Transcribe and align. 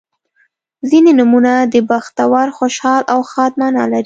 •ځینې 0.89 1.11
نومونه 1.19 1.53
د 1.73 1.75
بختور، 1.89 2.47
خوشحال 2.57 3.03
او 3.13 3.19
ښاد 3.31 3.51
معنا 3.59 3.83
لري. 3.91 3.99